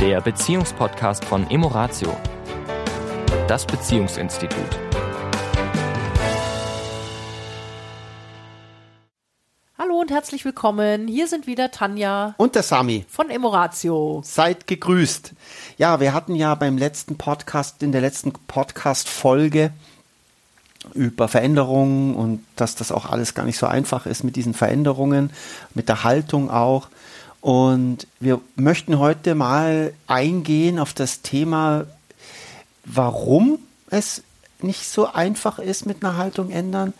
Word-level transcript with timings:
der 0.00 0.22
Beziehungspodcast 0.22 1.26
von 1.26 1.50
Emoratio, 1.50 2.16
das 3.46 3.66
Beziehungsinstitut. 3.66 4.58
Hallo 9.76 10.00
und 10.00 10.10
herzlich 10.10 10.46
willkommen. 10.46 11.06
Hier 11.06 11.26
sind 11.28 11.46
wieder 11.46 11.70
Tanja 11.70 12.34
Und 12.38 12.54
der 12.54 12.62
Sami. 12.62 13.04
von 13.10 13.28
Emoratio. 13.28 14.22
Seid 14.24 14.66
gegrüßt. 14.66 15.34
Ja, 15.76 16.00
wir 16.00 16.14
hatten 16.14 16.34
ja 16.34 16.54
beim 16.54 16.78
letzten 16.78 17.18
Podcast, 17.18 17.82
in 17.82 17.92
der 17.92 18.00
letzten 18.00 18.32
Podcast-Folge 18.32 19.70
über 20.94 21.28
Veränderungen 21.28 22.14
und 22.14 22.42
dass 22.56 22.74
das 22.74 22.90
auch 22.90 23.04
alles 23.04 23.34
gar 23.34 23.44
nicht 23.44 23.58
so 23.58 23.66
einfach 23.66 24.06
ist 24.06 24.24
mit 24.24 24.36
diesen 24.36 24.54
Veränderungen, 24.54 25.30
mit 25.74 25.90
der 25.90 26.04
Haltung 26.04 26.50
auch. 26.50 26.88
Und 27.40 28.06
wir 28.18 28.40
möchten 28.56 28.98
heute 28.98 29.34
mal 29.34 29.94
eingehen 30.06 30.78
auf 30.78 30.92
das 30.92 31.22
Thema, 31.22 31.86
warum 32.84 33.58
es 33.88 34.22
nicht 34.62 34.86
so 34.88 35.06
einfach 35.12 35.58
ist 35.58 35.86
mit 35.86 36.04
einer 36.04 36.16
Haltung 36.16 36.50
ändern, 36.50 36.92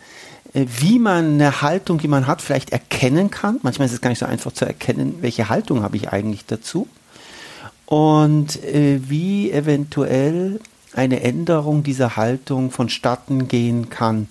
äh, 0.53 0.65
wie 0.79 0.99
man 0.99 1.33
eine 1.33 1.61
Haltung, 1.61 1.99
die 1.99 2.07
man 2.07 2.27
hat, 2.27 2.41
vielleicht 2.41 2.71
erkennen 2.71 3.29
kann. 3.29 3.59
Manchmal 3.61 3.85
ist 3.85 3.93
es 3.93 4.01
gar 4.01 4.09
nicht 4.09 4.19
so 4.19 4.25
einfach 4.25 4.51
zu 4.51 4.65
erkennen, 4.65 5.17
welche 5.21 5.49
Haltung 5.49 5.83
habe 5.83 5.97
ich 5.97 6.09
eigentlich 6.09 6.45
dazu. 6.45 6.87
Und 7.85 8.63
äh, 8.63 8.99
wie 9.09 9.51
eventuell 9.51 10.59
eine 10.93 11.21
Änderung 11.21 11.83
dieser 11.83 12.15
Haltung 12.15 12.71
vonstatten 12.71 13.47
gehen 13.47 13.89
kann. 13.89 14.27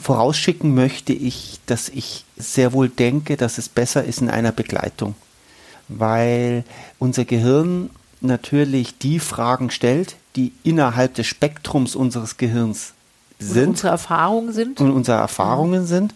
Vorausschicken 0.00 0.74
möchte 0.74 1.12
ich, 1.12 1.60
dass 1.66 1.88
ich 1.88 2.24
sehr 2.36 2.72
wohl 2.72 2.88
denke, 2.88 3.36
dass 3.36 3.58
es 3.58 3.68
besser 3.68 4.04
ist 4.04 4.20
in 4.20 4.28
einer 4.28 4.52
Begleitung, 4.52 5.14
weil 5.88 6.64
unser 6.98 7.24
Gehirn 7.24 7.90
natürlich 8.20 8.98
die 8.98 9.18
Fragen 9.18 9.70
stellt, 9.70 10.16
die 10.36 10.52
innerhalb 10.62 11.14
des 11.14 11.26
Spektrums 11.26 11.94
unseres 11.94 12.36
Gehirns 12.36 12.94
Und 13.40 13.46
sind 13.46 13.68
unsere 13.68 13.88
Erfahrungen 13.88 14.52
sind. 14.52 14.80
und 14.80 14.90
unsere 14.90 15.18
Erfahrungen 15.18 15.86
sind. 15.86 16.14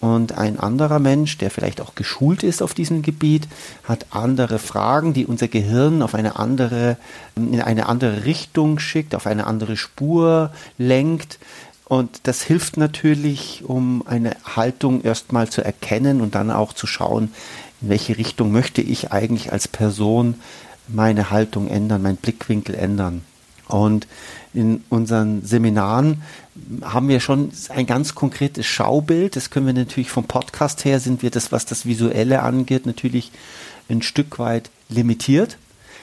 Und 0.00 0.36
ein 0.36 0.58
anderer 0.58 0.98
Mensch, 0.98 1.38
der 1.38 1.48
vielleicht 1.48 1.80
auch 1.80 1.94
geschult 1.94 2.42
ist 2.42 2.60
auf 2.60 2.74
diesem 2.74 3.02
Gebiet, 3.02 3.46
hat 3.84 4.06
andere 4.10 4.58
Fragen, 4.58 5.12
die 5.12 5.26
unser 5.26 5.46
Gehirn 5.46 6.02
auf 6.02 6.16
eine 6.16 6.40
andere, 6.40 6.96
in 7.36 7.60
eine 7.62 7.86
andere 7.86 8.24
Richtung 8.24 8.80
schickt, 8.80 9.14
auf 9.14 9.28
eine 9.28 9.46
andere 9.46 9.76
Spur 9.76 10.50
lenkt. 10.76 11.38
Und 11.84 12.22
das 12.24 12.42
hilft 12.42 12.78
natürlich, 12.78 13.62
um 13.64 14.04
eine 14.04 14.34
Haltung 14.56 15.02
erstmal 15.02 15.48
zu 15.48 15.64
erkennen 15.64 16.20
und 16.20 16.34
dann 16.34 16.50
auch 16.50 16.72
zu 16.72 16.88
schauen, 16.88 17.32
in 17.82 17.88
welche 17.88 18.16
Richtung 18.16 18.52
möchte 18.52 18.80
ich 18.82 19.12
eigentlich 19.12 19.52
als 19.52 19.68
Person 19.68 20.36
meine 20.88 21.30
Haltung 21.30 21.68
ändern, 21.68 22.02
meinen 22.02 22.16
Blickwinkel 22.16 22.74
ändern. 22.74 23.22
Und 23.68 24.06
in 24.54 24.84
unseren 24.90 25.44
Seminaren 25.44 26.22
haben 26.82 27.08
wir 27.08 27.20
schon 27.20 27.52
ein 27.70 27.86
ganz 27.86 28.14
konkretes 28.14 28.66
Schaubild. 28.66 29.36
Das 29.36 29.50
können 29.50 29.66
wir 29.66 29.72
natürlich 29.72 30.10
vom 30.10 30.24
Podcast 30.24 30.84
her, 30.84 31.00
sind 31.00 31.22
wir 31.22 31.30
das, 31.30 31.52
was 31.52 31.64
das 31.64 31.86
Visuelle 31.86 32.42
angeht, 32.42 32.84
natürlich 32.86 33.32
ein 33.88 34.02
Stück 34.02 34.38
weit 34.38 34.70
limitiert. 34.88 35.56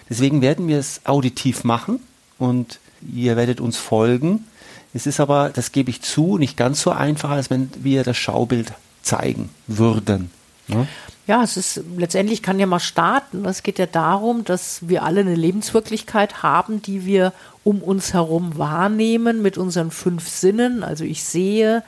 Deswegen 0.09 0.41
werden 0.41 0.67
wir 0.67 0.79
es 0.79 1.01
auditiv 1.03 1.63
machen 1.63 1.99
und 2.39 2.79
ihr 3.13 3.37
werdet 3.37 3.61
uns 3.61 3.77
folgen. 3.77 4.45
Es 4.93 5.05
ist 5.05 5.19
aber, 5.19 5.49
das 5.49 5.71
gebe 5.71 5.91
ich 5.91 6.01
zu, 6.01 6.39
nicht 6.39 6.57
ganz 6.57 6.81
so 6.81 6.91
einfach, 6.91 7.29
als 7.29 7.51
wenn 7.51 7.69
wir 7.79 8.03
das 8.03 8.17
Schaubild 8.17 8.73
zeigen 9.03 9.49
würden. 9.67 10.31
Ne? 10.69 10.87
Ja, 11.27 11.43
es 11.43 11.57
ist 11.57 11.81
letztendlich 11.95 12.41
kann 12.41 12.59
ja 12.59 12.65
mal 12.65 12.79
starten. 12.79 13.45
Es 13.45 13.61
geht 13.61 13.77
ja 13.77 13.85
darum, 13.85 14.45
dass 14.45 14.87
wir 14.89 15.03
alle 15.03 15.21
eine 15.21 15.35
Lebenswirklichkeit 15.35 16.41
haben, 16.41 16.81
die 16.81 17.05
wir 17.05 17.33
um 17.63 17.83
uns 17.83 18.13
herum 18.13 18.57
wahrnehmen 18.57 19.41
mit 19.41 19.57
unseren 19.57 19.91
fünf 19.91 20.27
Sinnen. 20.27 20.83
Also 20.83 21.03
ich 21.03 21.23
sehe 21.23 21.83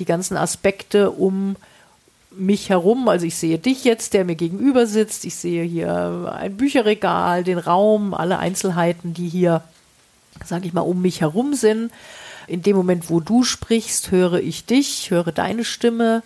die 0.00 0.04
ganzen 0.04 0.36
Aspekte 0.36 1.12
um 1.12 1.54
mich 2.36 2.70
herum. 2.70 3.08
Also 3.08 3.26
ich 3.26 3.36
sehe 3.36 3.58
dich 3.58 3.84
jetzt, 3.84 4.14
der 4.14 4.24
mir 4.24 4.34
gegenüber 4.34 4.86
sitzt. 4.86 5.24
Ich 5.24 5.36
sehe 5.36 5.62
hier 5.62 6.34
ein 6.36 6.56
Bücherregal, 6.56 7.44
den 7.44 7.58
Raum, 7.58 8.14
alle 8.14 8.38
Einzelheiten, 8.38 9.14
die 9.14 9.28
hier, 9.28 9.62
sage 10.44 10.66
ich 10.66 10.72
mal, 10.72 10.80
um 10.80 11.02
mich 11.02 11.20
herum 11.20 11.54
sind. 11.54 11.92
In 12.48 12.62
dem 12.62 12.76
Moment, 12.76 13.10
wo 13.10 13.20
du 13.20 13.44
sprichst, 13.44 14.10
höre 14.10 14.40
ich 14.40 14.64
dich, 14.64 15.10
höre 15.10 15.30
deine 15.30 15.64
Stimme. 15.64 16.24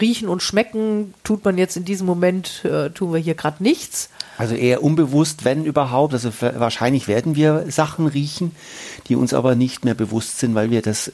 Riechen 0.00 0.28
und 0.28 0.42
schmecken 0.42 1.14
tut 1.24 1.44
man 1.44 1.58
jetzt 1.58 1.76
in 1.76 1.84
diesem 1.84 2.06
Moment, 2.06 2.64
äh, 2.64 2.90
tun 2.90 3.12
wir 3.12 3.20
hier 3.20 3.34
gerade 3.34 3.62
nichts. 3.62 4.10
Also 4.36 4.54
eher 4.54 4.82
unbewusst, 4.82 5.44
wenn 5.44 5.64
überhaupt. 5.64 6.12
Also 6.12 6.30
wahrscheinlich 6.40 7.06
werden 7.06 7.36
wir 7.36 7.66
Sachen 7.68 8.06
riechen, 8.06 8.52
die 9.06 9.16
uns 9.16 9.32
aber 9.32 9.54
nicht 9.54 9.84
mehr 9.84 9.94
bewusst 9.94 10.38
sind, 10.38 10.54
weil 10.54 10.70
wir 10.70 10.82
das 10.82 11.12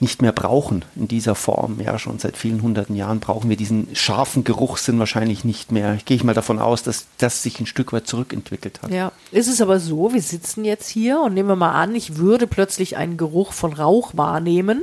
nicht 0.00 0.20
mehr 0.20 0.32
brauchen 0.32 0.84
in 0.94 1.08
dieser 1.08 1.34
Form. 1.34 1.80
Ja, 1.80 1.98
schon 1.98 2.18
seit 2.18 2.36
vielen 2.36 2.62
hunderten 2.62 2.96
Jahren 2.96 3.20
brauchen 3.20 3.48
wir 3.48 3.56
diesen 3.56 3.88
scharfen 3.94 4.44
Geruchssinn 4.44 4.98
wahrscheinlich 4.98 5.44
nicht 5.44 5.72
mehr. 5.72 5.98
Gehe 6.04 6.16
ich 6.16 6.24
mal 6.24 6.34
davon 6.34 6.58
aus, 6.58 6.82
dass 6.82 7.06
das 7.18 7.42
sich 7.42 7.60
ein 7.60 7.66
Stück 7.66 7.92
weit 7.92 8.06
zurückentwickelt 8.06 8.82
hat. 8.82 8.90
Ja, 8.90 9.12
ist 9.30 9.48
es 9.48 9.60
aber 9.60 9.80
so, 9.80 10.12
wir 10.12 10.20
sitzen 10.20 10.64
jetzt 10.64 10.88
hier 10.88 11.20
und 11.20 11.34
nehmen 11.34 11.48
wir 11.48 11.56
mal 11.56 11.72
an, 11.72 11.94
ich 11.94 12.16
würde 12.16 12.46
plötzlich 12.46 12.96
einen 12.96 13.16
Geruch 13.16 13.52
von 13.52 13.72
Rauch 13.72 14.12
wahrnehmen, 14.14 14.82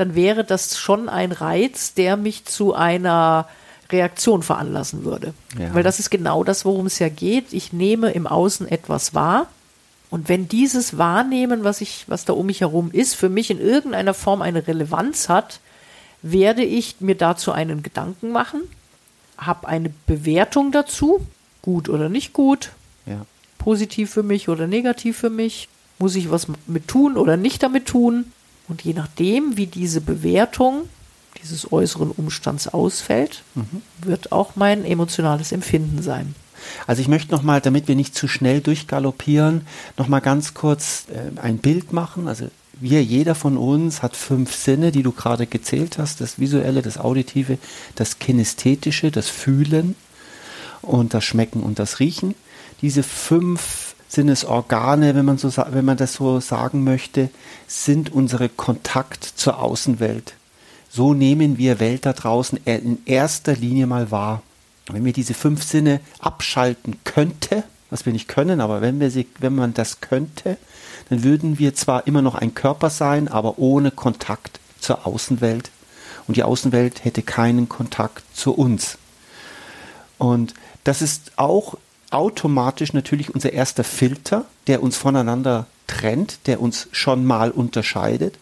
dann 0.00 0.14
wäre 0.14 0.44
das 0.44 0.78
schon 0.78 1.08
ein 1.08 1.32
Reiz, 1.32 1.94
der 1.94 2.16
mich 2.16 2.44
zu 2.44 2.74
einer 2.74 3.48
Reaktion 3.90 4.42
veranlassen 4.42 5.04
würde. 5.04 5.32
Ja. 5.58 5.74
Weil 5.74 5.82
das 5.82 5.98
ist 5.98 6.10
genau 6.10 6.44
das, 6.44 6.64
worum 6.64 6.86
es 6.86 6.98
ja 6.98 7.08
geht. 7.08 7.52
Ich 7.52 7.72
nehme 7.72 8.10
im 8.10 8.26
Außen 8.26 8.68
etwas 8.68 9.14
wahr. 9.14 9.46
Und 10.10 10.28
wenn 10.28 10.48
dieses 10.48 10.96
Wahrnehmen, 10.98 11.64
was 11.64 11.80
ich, 11.80 12.04
was 12.06 12.24
da 12.24 12.32
um 12.32 12.46
mich 12.46 12.60
herum 12.60 12.90
ist, 12.92 13.14
für 13.14 13.28
mich 13.28 13.50
in 13.50 13.60
irgendeiner 13.60 14.14
Form 14.14 14.40
eine 14.42 14.66
Relevanz 14.66 15.28
hat, 15.28 15.60
werde 16.22 16.64
ich 16.64 16.96
mir 17.00 17.14
dazu 17.14 17.52
einen 17.52 17.82
Gedanken 17.82 18.30
machen, 18.30 18.62
habe 19.36 19.68
eine 19.68 19.90
Bewertung 20.06 20.72
dazu, 20.72 21.26
gut 21.62 21.88
oder 21.88 22.08
nicht 22.08 22.32
gut, 22.32 22.72
Ja. 23.06 23.24
positiv 23.58 24.10
für 24.10 24.22
mich 24.22 24.48
oder 24.48 24.66
negativ 24.66 25.18
für 25.18 25.30
mich? 25.30 25.68
Muss 25.98 26.14
ich 26.16 26.30
was 26.30 26.46
mit 26.66 26.88
tun 26.88 27.16
oder 27.16 27.36
nicht 27.36 27.62
damit 27.62 27.86
tun? 27.86 28.32
Und 28.68 28.82
je 28.82 28.92
nachdem, 28.92 29.56
wie 29.56 29.66
diese 29.66 30.00
Bewertung 30.00 30.84
dieses 31.42 31.72
äußeren 31.72 32.10
Umstands 32.10 32.68
ausfällt, 32.68 33.42
wird 34.02 34.32
auch 34.32 34.56
mein 34.56 34.84
emotionales 34.84 35.52
Empfinden 35.52 36.02
sein. 36.02 36.34
Also 36.86 37.00
ich 37.00 37.08
möchte 37.08 37.32
nochmal, 37.32 37.60
damit 37.60 37.88
wir 37.88 37.94
nicht 37.94 38.14
zu 38.14 38.28
schnell 38.28 38.60
durchgaloppieren, 38.60 39.62
nochmal 39.96 40.20
ganz 40.20 40.54
kurz 40.54 41.06
äh, 41.12 41.38
ein 41.40 41.58
Bild 41.58 41.92
machen. 41.92 42.26
Also 42.28 42.48
wir, 42.80 43.02
jeder 43.02 43.34
von 43.34 43.56
uns 43.56 44.02
hat 44.02 44.16
fünf 44.16 44.54
Sinne, 44.54 44.92
die 44.92 45.02
du 45.02 45.12
gerade 45.12 45.46
gezählt 45.46 45.98
hast. 45.98 46.20
Das 46.20 46.38
Visuelle, 46.38 46.82
das 46.82 46.98
Auditive, 46.98 47.58
das 47.94 48.18
Kinästhetische, 48.18 49.10
das 49.10 49.28
Fühlen 49.28 49.94
und 50.82 51.14
das 51.14 51.24
Schmecken 51.24 51.62
und 51.62 51.78
das 51.78 52.00
Riechen. 52.00 52.34
Diese 52.82 53.02
fünf 53.02 53.87
Sinnesorgane, 54.08 55.14
wenn 55.14 55.24
man, 55.24 55.38
so, 55.38 55.52
wenn 55.70 55.84
man 55.84 55.96
das 55.96 56.14
so 56.14 56.40
sagen 56.40 56.82
möchte, 56.82 57.30
sind 57.66 58.12
unsere 58.12 58.48
Kontakt 58.48 59.24
zur 59.24 59.62
Außenwelt. 59.62 60.34
So 60.90 61.12
nehmen 61.12 61.58
wir 61.58 61.80
Welt 61.80 62.06
da 62.06 62.14
draußen 62.14 62.58
in 62.64 62.98
erster 63.04 63.54
Linie 63.54 63.86
mal 63.86 64.10
wahr. 64.10 64.42
Wenn 64.90 65.04
wir 65.04 65.12
diese 65.12 65.34
fünf 65.34 65.62
Sinne 65.62 66.00
abschalten 66.18 66.96
könnte, 67.04 67.64
was 67.90 68.06
wir 68.06 68.12
nicht 68.14 68.28
können, 68.28 68.60
aber 68.62 68.80
wenn 68.80 68.98
wir 69.00 69.10
sie, 69.10 69.26
wenn 69.38 69.54
man 69.54 69.74
das 69.74 70.00
könnte, 70.00 70.56
dann 71.10 71.22
würden 71.22 71.58
wir 71.58 71.74
zwar 71.74 72.06
immer 72.06 72.22
noch 72.22 72.34
ein 72.34 72.54
Körper 72.54 72.88
sein, 72.88 73.28
aber 73.28 73.58
ohne 73.58 73.90
Kontakt 73.90 74.60
zur 74.80 75.06
Außenwelt. 75.06 75.70
Und 76.26 76.36
die 76.36 76.42
Außenwelt 76.42 77.04
hätte 77.04 77.22
keinen 77.22 77.68
Kontakt 77.68 78.24
zu 78.34 78.52
uns. 78.52 78.98
Und 80.16 80.54
das 80.84 81.02
ist 81.02 81.32
auch 81.36 81.76
automatisch 82.10 82.92
natürlich 82.92 83.34
unser 83.34 83.52
erster 83.52 83.84
Filter, 83.84 84.44
der 84.66 84.82
uns 84.82 84.96
voneinander 84.96 85.66
trennt, 85.86 86.40
der 86.46 86.60
uns 86.60 86.88
schon 86.92 87.24
mal 87.24 87.50
unterscheidet. 87.50 88.38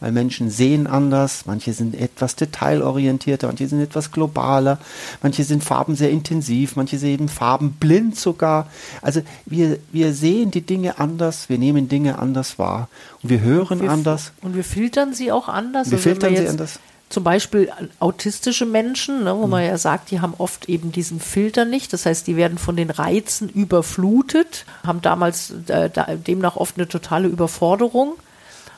Weil 0.00 0.10
Menschen 0.12 0.50
sehen 0.50 0.86
anders, 0.86 1.44
manche 1.46 1.72
sind 1.72 1.94
etwas 1.94 2.36
detailorientierter, 2.36 3.46
manche 3.46 3.66
sind 3.68 3.80
etwas 3.80 4.10
globaler, 4.10 4.78
manche 5.22 5.44
sind 5.44 5.64
Farben 5.64 5.94
sehr 5.94 6.10
intensiv, 6.10 6.76
manche 6.76 6.98
sehen 6.98 7.28
Farben 7.28 7.72
blind 7.72 8.18
sogar. 8.18 8.66
Also 9.00 9.22
wir, 9.46 9.78
wir 9.92 10.12
sehen 10.12 10.50
die 10.50 10.60
Dinge 10.62 10.98
anders, 10.98 11.48
wir 11.48 11.58
nehmen 11.58 11.88
Dinge 11.88 12.18
anders 12.18 12.58
wahr 12.58 12.88
und 13.22 13.30
wir 13.30 13.40
hören 13.40 13.80
Wir- 13.80 13.90
anders. 13.90 14.32
Und 14.42 14.56
wir 14.56 14.64
filtern 14.64 15.14
sie 15.14 15.32
auch 15.32 15.48
anders. 15.48 15.90
Wir 15.90 15.96
Also 15.96 16.02
filtern 16.10 16.34
sie 16.36 16.42
jetzt 16.42 16.50
anders. 16.50 16.80
Zum 17.14 17.22
Beispiel 17.22 17.70
autistische 18.00 18.66
Menschen, 18.66 19.22
ne, 19.22 19.36
wo 19.36 19.46
man 19.46 19.62
Mhm. 19.62 19.68
ja 19.68 19.78
sagt, 19.78 20.10
die 20.10 20.20
haben 20.20 20.34
oft 20.36 20.68
eben 20.68 20.90
diesen 20.90 21.20
Filter 21.20 21.64
nicht. 21.64 21.92
Das 21.92 22.06
heißt, 22.06 22.26
die 22.26 22.34
werden 22.36 22.58
von 22.58 22.74
den 22.74 22.90
Reizen 22.90 23.48
überflutet, 23.48 24.64
haben 24.84 25.00
damals 25.00 25.52
äh, 25.68 25.88
da, 25.90 26.06
demnach 26.16 26.56
oft 26.56 26.76
eine 26.76 26.88
totale 26.88 27.28
Überforderung. 27.28 28.14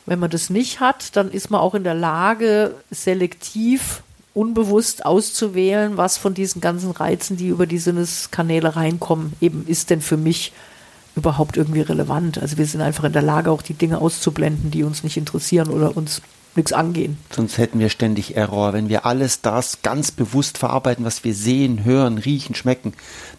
Wenn 0.05 0.19
man 0.19 0.29
das 0.29 0.51
nicht 0.51 0.81
hat, 0.81 1.17
dann 1.17 1.31
ist 1.31 1.51
man 1.51 1.63
auch 1.63 1.75
in 1.75 1.83
der 1.83 1.95
Lage, 1.95 2.75
selektiv, 2.91 4.03
unbewusst 4.35 5.07
auszuwählen, 5.07 5.97
was 5.97 6.19
von 6.19 6.35
diesen 6.35 6.61
ganzen 6.61 6.91
Reizen, 6.91 7.39
die 7.39 7.49
über 7.49 7.67
die 7.67 7.79
Sinneskanäle 7.79 8.77
reinkommen, 8.77 9.33
eben 9.41 9.65
ist 9.67 9.89
denn 9.89 10.03
für 10.03 10.19
mich 10.19 10.53
überhaupt 11.17 11.57
irgendwie 11.57 11.81
relevant. 11.81 12.37
Also 12.37 12.59
wir 12.59 12.67
sind 12.67 12.83
einfach 12.83 13.05
in 13.05 13.15
der 13.15 13.23
Lage, 13.23 13.51
auch 13.51 13.63
die 13.63 13.73
Dinge 13.73 13.99
auszublenden, 13.99 14.71
die 14.71 14.83
uns 14.85 15.03
nicht 15.05 15.17
interessieren 15.17 15.71
oder 15.71 15.97
uns 15.97 16.21
nichts 16.57 16.73
angehen. 16.73 17.19
Sonst 17.31 17.59
hätten 17.59 17.79
wir 17.79 17.89
ständig 17.89 18.37
Error. 18.37 18.73
Wenn 18.73 18.89
wir 18.89 19.07
alles 19.07 19.41
das 19.41 19.83
ganz 19.83 20.11
bewusst 20.11 20.59
verarbeiten, 20.59 21.05
was 21.05 21.25
wir 21.25 21.35
sehen, 21.35 21.85
hören, 21.85 22.19
riechen, 22.19 22.55
schmecken, 22.55 22.95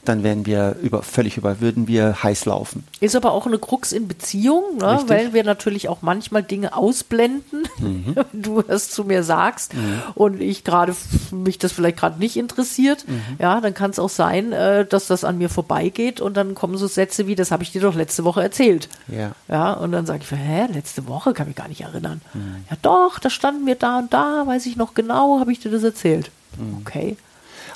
dann 0.07 0.23
wären 0.23 0.45
wir 0.45 0.77
über, 0.81 1.03
völlig 1.03 1.37
über, 1.37 1.59
würden 1.59 1.87
wir 1.87 2.23
heiß 2.23 2.45
laufen. 2.45 2.85
Ist 2.99 3.15
aber 3.15 3.31
auch 3.31 3.45
eine 3.45 3.59
Krux 3.59 3.91
in 3.91 4.07
Beziehung, 4.07 4.77
ne? 4.77 5.03
weil 5.07 5.33
wir 5.33 5.43
natürlich 5.43 5.89
auch 5.89 6.01
manchmal 6.01 6.43
Dinge 6.43 6.75
ausblenden, 6.75 7.67
mhm. 7.79 8.15
wenn 8.31 8.41
du 8.41 8.63
es 8.67 8.89
zu 8.89 9.03
mir 9.03 9.23
sagst 9.23 9.73
mhm. 9.73 10.01
und 10.15 10.41
ich 10.41 10.63
gerade 10.63 10.95
mich 11.31 11.57
das 11.57 11.71
vielleicht 11.71 11.97
gerade 11.97 12.19
nicht 12.19 12.37
interessiert. 12.37 13.05
Mhm. 13.07 13.21
Ja, 13.39 13.59
dann 13.61 13.73
kann 13.73 13.91
es 13.91 13.99
auch 13.99 14.09
sein, 14.09 14.51
äh, 14.51 14.85
dass 14.85 15.07
das 15.07 15.23
an 15.23 15.37
mir 15.37 15.49
vorbeigeht 15.49 16.21
und 16.21 16.37
dann 16.37 16.55
kommen 16.55 16.77
so 16.77 16.87
Sätze 16.87 17.27
wie, 17.27 17.35
das 17.35 17.51
habe 17.51 17.63
ich 17.63 17.71
dir 17.71 17.81
doch 17.81 17.95
letzte 17.95 18.23
Woche 18.23 18.41
erzählt. 18.41 18.87
Ja. 19.07 19.31
Ja, 19.47 19.73
und 19.73 19.91
dann 19.91 20.05
sage 20.05 20.23
ich, 20.23 20.31
hä, 20.31 20.67
letzte 20.73 21.07
Woche 21.07 21.33
kann 21.33 21.47
mich 21.47 21.55
gar 21.55 21.67
nicht 21.67 21.81
erinnern. 21.81 22.21
Mhm. 22.33 22.65
Ja, 22.69 22.77
doch, 22.81 23.06
da 23.19 23.30
standen 23.30 23.65
wir 23.65 23.75
da 23.75 24.00
und 24.00 24.13
da, 24.13 24.45
weiß 24.45 24.65
ich 24.65 24.75
noch 24.75 24.94
genau, 24.94 25.39
habe 25.39 25.51
ich 25.51 25.59
dir 25.59 25.71
das 25.71 25.83
erzählt. 25.83 26.31
Mhm. 26.57 26.77
Okay. 26.81 27.18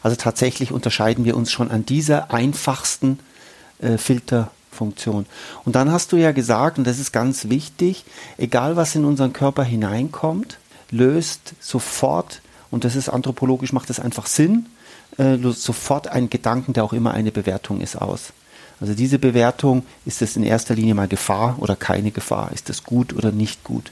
Also 0.04 0.16
tatsächlich 0.16 0.72
unterscheiden 0.72 1.26
wir 1.26 1.36
uns 1.36 1.52
schon 1.52 1.70
an 1.72 1.86
dieser 1.86 2.32
einfachsten 2.34 3.20
äh, 3.80 3.98
Filterfunktion. 3.98 5.26
Und 5.64 5.76
dann 5.76 5.92
hast 5.92 6.12
du 6.12 6.18
ja 6.18 6.32
gesagt, 6.32 6.78
und 6.78 6.88
das 6.88 7.00
ist 7.00 7.12
ganz 7.12 7.50
wichtig, 7.50 8.06
egal 8.38 8.76
was 8.76 8.96
in 8.96 9.06
unseren 9.06 9.34
Körper 9.34 9.64
hineinkommt, 9.64 10.58
löst 10.90 11.54
sofort, 11.60 12.42
und 12.72 12.84
das 12.84 12.96
ist 12.96 13.10
anthropologisch, 13.10 13.74
macht 13.74 13.90
das 13.90 14.00
einfach 14.00 14.26
Sinn, 14.26 14.68
äh, 15.18 15.38
sofort 15.52 16.08
einen 16.08 16.30
Gedanken, 16.30 16.74
der 16.74 16.84
auch 16.84 16.94
immer 16.94 17.12
eine 17.12 17.32
Bewertung 17.32 17.82
ist, 17.82 17.96
aus. 17.96 18.34
Also 18.82 18.96
diese 18.96 19.20
Bewertung, 19.20 19.84
ist 20.06 20.24
es 20.24 20.36
in 20.36 20.44
erster 20.44 20.74
Linie 20.74 20.96
mal 20.96 21.08
Gefahr 21.08 21.58
oder 21.60 21.76
keine 21.76 22.10
Gefahr? 22.10 22.52
Ist 22.52 22.68
das 22.68 22.84
gut 22.84 23.14
oder 23.14 23.32
nicht 23.32 23.64
gut? 23.64 23.92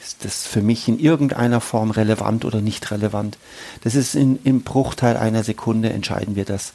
Ist 0.00 0.24
das 0.24 0.46
für 0.46 0.62
mich 0.62 0.86
in 0.86 1.00
irgendeiner 1.00 1.60
Form 1.60 1.90
relevant 1.90 2.44
oder 2.44 2.60
nicht 2.60 2.92
relevant? 2.92 3.36
Das 3.82 3.96
ist 3.96 4.14
in, 4.14 4.38
im 4.44 4.62
Bruchteil 4.62 5.16
einer 5.16 5.42
Sekunde 5.42 5.90
entscheiden 5.90 6.36
wir 6.36 6.44
das. 6.44 6.72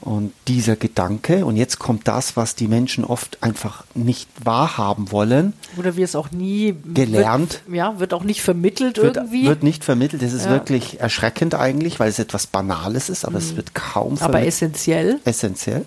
Und 0.00 0.32
dieser 0.48 0.76
Gedanke, 0.76 1.44
und 1.44 1.56
jetzt 1.56 1.78
kommt 1.78 2.08
das, 2.08 2.34
was 2.34 2.54
die 2.54 2.68
Menschen 2.68 3.04
oft 3.04 3.38
einfach 3.42 3.84
nicht 3.94 4.28
wahrhaben 4.42 5.12
wollen. 5.12 5.52
Oder 5.76 5.94
wir 5.94 6.06
es 6.06 6.16
auch 6.16 6.30
nie 6.30 6.74
gelernt. 6.94 7.60
Wird, 7.66 7.76
ja, 7.76 8.00
wird 8.00 8.14
auch 8.14 8.24
nicht 8.24 8.40
vermittelt 8.40 8.96
wird, 8.96 9.16
irgendwie. 9.16 9.46
Wird 9.46 9.62
nicht 9.62 9.84
vermittelt. 9.84 10.22
Das 10.22 10.32
ist 10.32 10.46
ja. 10.46 10.52
wirklich 10.52 11.00
erschreckend 11.00 11.54
eigentlich, 11.54 12.00
weil 12.00 12.08
es 12.08 12.18
etwas 12.18 12.46
Banales 12.46 13.10
ist, 13.10 13.26
aber 13.26 13.38
mhm. 13.38 13.44
es 13.44 13.56
wird 13.56 13.74
kaum 13.74 14.16
vermittelt. 14.16 14.22
Aber 14.24 14.46
essentiell. 14.46 15.20
Essentiell 15.24 15.84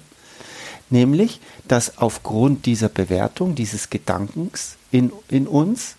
nämlich 0.89 1.39
dass 1.68 1.97
aufgrund 1.97 2.65
dieser 2.65 2.89
Bewertung, 2.89 3.56
dieses 3.56 3.89
Gedankens 3.89 4.75
in, 4.91 5.12
in 5.30 5.47
uns, 5.47 5.95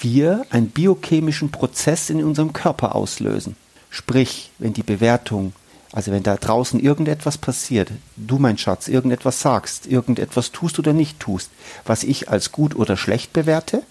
wir 0.00 0.46
einen 0.50 0.70
biochemischen 0.70 1.50
Prozess 1.50 2.10
in 2.10 2.22
unserem 2.24 2.52
Körper 2.52 2.94
auslösen. 2.94 3.56
Sprich, 3.90 4.50
wenn 4.58 4.72
die 4.72 4.82
Bewertung, 4.82 5.52
also 5.92 6.12
wenn 6.12 6.22
da 6.22 6.36
draußen 6.36 6.80
irgendetwas 6.80 7.38
passiert, 7.38 7.90
du 8.16 8.38
mein 8.38 8.56
Schatz, 8.56 8.88
irgendetwas 8.88 9.40
sagst, 9.40 9.86
irgendetwas 9.86 10.52
tust 10.52 10.78
oder 10.78 10.92
nicht 10.92 11.20
tust, 11.20 11.50
was 11.84 12.04
ich 12.04 12.28
als 12.28 12.52
gut 12.52 12.76
oder 12.76 12.96
schlecht 12.96 13.32
bewerte, 13.32 13.82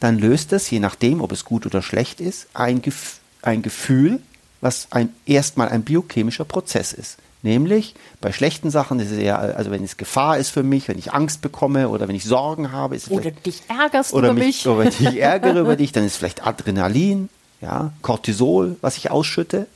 dann 0.00 0.18
löst 0.18 0.52
es, 0.52 0.68
je 0.70 0.80
nachdem, 0.80 1.20
ob 1.20 1.32
es 1.32 1.44
gut 1.44 1.64
oder 1.64 1.80
schlecht 1.80 2.20
ist, 2.20 2.48
ein, 2.52 2.82
Gef 2.82 3.20
ein 3.42 3.62
Gefühl, 3.62 4.20
was 4.60 4.88
ein, 4.90 5.10
erstmal 5.26 5.68
ein 5.68 5.84
biochemischer 5.84 6.44
Prozess 6.44 6.92
ist. 6.92 7.18
Nämlich 7.46 7.94
bei 8.20 8.32
schlechten 8.32 8.70
Sachen 8.72 8.98
ist 8.98 9.12
es 9.12 9.18
eher, 9.18 9.38
also 9.38 9.70
wenn 9.70 9.84
es 9.84 9.96
Gefahr 9.96 10.36
ist 10.36 10.50
für 10.50 10.64
mich, 10.64 10.88
wenn 10.88 10.98
ich 10.98 11.12
Angst 11.12 11.42
bekomme 11.42 11.90
oder 11.90 12.08
wenn 12.08 12.16
ich 12.16 12.24
Sorgen 12.24 12.72
habe, 12.72 12.96
ist 12.96 13.08
oder 13.08 13.30
dich 13.30 13.62
ärgerst 13.68 14.12
oder 14.14 14.30
über 14.30 14.34
mich, 14.34 14.64
mich. 14.64 14.66
oder 14.66 14.88
ich 14.88 15.00
ärgere 15.20 15.60
über 15.60 15.76
dich, 15.76 15.92
dann 15.92 16.04
ist 16.04 16.14
es 16.14 16.18
vielleicht 16.18 16.44
Adrenalin, 16.44 17.28
ja, 17.60 17.92
Cortisol, 18.02 18.74
was 18.80 18.96
ich 18.96 19.12
ausschütte. 19.12 19.68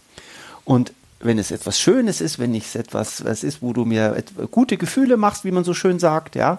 Und 0.65 0.93
wenn 1.21 1.39
es 1.39 1.53
etwas 1.53 1.79
Schönes 1.79 2.21
ist, 2.21 2.41
wenn 2.41 2.57
es 2.57 2.75
etwas 2.75 3.25
was 3.25 3.45
ist, 3.45 3.63
wo 3.63 3.73
du 3.73 3.85
mir 3.85 4.21
gute 4.51 4.77
Gefühle 4.77 5.17
machst, 5.17 5.45
wie 5.45 5.53
man 5.53 5.63
so 5.63 5.73
schön 5.73 6.01
sagt, 6.01 6.35
ja, 6.35 6.59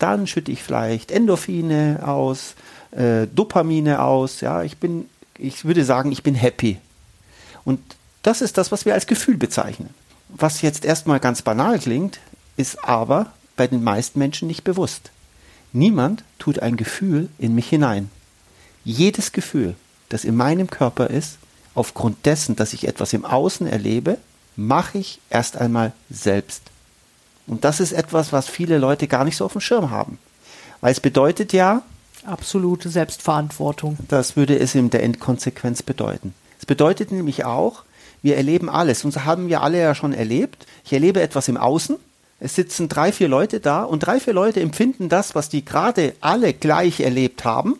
dann 0.00 0.26
schütte 0.26 0.50
ich 0.50 0.64
vielleicht 0.64 1.12
Endorphine 1.12 2.00
aus, 2.04 2.56
äh, 2.90 3.28
Dopamine 3.32 4.02
aus, 4.02 4.40
ja, 4.40 4.64
ich 4.64 4.78
bin, 4.78 5.08
ich 5.38 5.64
würde 5.64 5.84
sagen, 5.84 6.10
ich 6.10 6.24
bin 6.24 6.34
happy. 6.34 6.78
Und 7.64 7.78
das 8.24 8.40
ist 8.40 8.58
das, 8.58 8.72
was 8.72 8.84
wir 8.84 8.94
als 8.94 9.06
Gefühl 9.06 9.36
bezeichnen. 9.36 9.94
Was 10.36 10.62
jetzt 10.62 10.84
erstmal 10.84 11.20
ganz 11.20 11.42
banal 11.42 11.78
klingt, 11.78 12.20
ist 12.56 12.84
aber 12.84 13.32
bei 13.56 13.66
den 13.66 13.82
meisten 13.82 14.18
Menschen 14.18 14.48
nicht 14.48 14.64
bewusst. 14.64 15.10
Niemand 15.72 16.24
tut 16.38 16.60
ein 16.60 16.76
Gefühl 16.76 17.28
in 17.38 17.54
mich 17.54 17.68
hinein. 17.68 18.10
Jedes 18.84 19.32
Gefühl, 19.32 19.74
das 20.08 20.24
in 20.24 20.36
meinem 20.36 20.68
Körper 20.68 21.08
ist, 21.08 21.38
aufgrund 21.74 22.26
dessen, 22.26 22.56
dass 22.56 22.72
ich 22.72 22.88
etwas 22.88 23.12
im 23.12 23.24
Außen 23.24 23.66
erlebe, 23.66 24.18
mache 24.56 24.98
ich 24.98 25.20
erst 25.30 25.56
einmal 25.56 25.92
selbst. 26.10 26.62
Und 27.46 27.64
das 27.64 27.80
ist 27.80 27.92
etwas, 27.92 28.32
was 28.32 28.48
viele 28.48 28.78
Leute 28.78 29.08
gar 29.08 29.24
nicht 29.24 29.36
so 29.36 29.44
auf 29.44 29.52
dem 29.52 29.60
Schirm 29.60 29.90
haben. 29.90 30.18
Weil 30.80 30.92
es 30.92 31.00
bedeutet 31.00 31.52
ja. 31.52 31.82
Absolute 32.24 32.90
Selbstverantwortung. 32.90 33.96
Das 34.08 34.36
würde 34.36 34.58
es 34.58 34.74
in 34.74 34.90
der 34.90 35.02
Endkonsequenz 35.02 35.82
bedeuten. 35.82 36.34
Es 36.58 36.66
bedeutet 36.66 37.12
nämlich 37.12 37.44
auch, 37.44 37.84
wir 38.22 38.36
erleben 38.36 38.68
alles. 38.68 39.04
Und 39.04 39.14
das 39.14 39.24
haben 39.24 39.48
wir 39.48 39.62
alle 39.62 39.80
ja 39.80 39.94
schon 39.94 40.12
erlebt. 40.12 40.66
Ich 40.84 40.92
erlebe 40.92 41.20
etwas 41.20 41.48
im 41.48 41.56
Außen. 41.56 41.96
Es 42.40 42.54
sitzen 42.54 42.88
drei, 42.88 43.12
vier 43.12 43.28
Leute 43.28 43.60
da 43.60 43.82
und 43.82 44.00
drei, 44.00 44.18
vier 44.18 44.32
Leute 44.32 44.60
empfinden 44.60 45.08
das, 45.08 45.34
was 45.34 45.48
die 45.48 45.64
gerade 45.64 46.14
alle 46.20 46.54
gleich 46.54 47.00
erlebt 47.00 47.44
haben, 47.44 47.78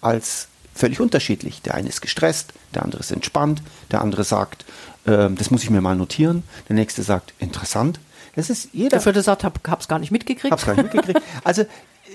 als 0.00 0.48
völlig 0.74 1.00
unterschiedlich. 1.00 1.60
Der 1.62 1.74
eine 1.74 1.88
ist 1.88 2.00
gestresst, 2.00 2.52
der 2.74 2.84
andere 2.84 3.00
ist 3.00 3.10
entspannt, 3.10 3.62
der 3.90 4.00
andere 4.00 4.24
sagt, 4.24 4.64
äh, 5.04 5.28
das 5.30 5.50
muss 5.50 5.62
ich 5.62 5.70
mir 5.70 5.82
mal 5.82 5.96
notieren. 5.96 6.42
Der 6.68 6.76
nächste 6.76 7.02
sagt, 7.02 7.34
interessant. 7.38 8.00
Das 8.34 8.48
ist 8.48 8.68
jeder. 8.72 8.90
Der 8.90 9.00
vierte 9.00 9.22
sagt, 9.22 9.44
hab, 9.44 9.66
hab's 9.68 9.88
gar 9.88 9.98
nicht 9.98 10.12
mitgekriegt. 10.12 10.52
Hab's 10.52 10.64
gar 10.64 10.74
nicht 10.74 10.94
mitgekriegt. 10.94 11.20
Also 11.44 11.66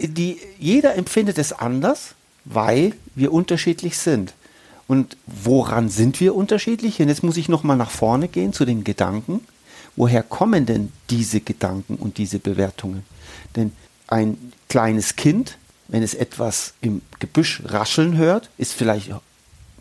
die, 0.02 0.40
jeder 0.58 0.96
empfindet 0.96 1.38
es 1.38 1.54
anders, 1.54 2.16
weil 2.46 2.94
wir 3.14 3.32
unterschiedlich 3.32 3.98
sind. 3.98 4.34
Und 4.88 5.18
woran 5.26 5.90
sind 5.90 6.20
wir 6.20 6.36
unterschiedlich? 6.36 7.02
Und 7.02 7.10
jetzt 7.10 7.24
muss 7.24 7.38
ich 7.38 7.50
nochmal 7.50 7.78
nach 7.78 7.90
vorne 7.90 8.28
gehen 8.28 8.54
zu 8.54 8.66
den 8.66 8.84
Gedanken. 8.84 9.42
Woher 9.96 10.24
kommen 10.24 10.66
denn 10.66 10.92
diese 11.10 11.40
Gedanken 11.40 11.96
und 11.96 12.18
diese 12.18 12.40
Bewertungen? 12.40 13.04
Denn 13.56 13.72
ein 14.08 14.38
kleines 14.70 15.16
Kind, 15.16 15.58
wenn 15.88 16.04
es 16.04 16.14
etwas 16.14 16.74
im 16.82 17.02
Gebüsch 17.20 17.62
rascheln 17.66 18.18
hört, 18.18 18.50
ist 18.58 18.74
vielleicht 18.74 19.12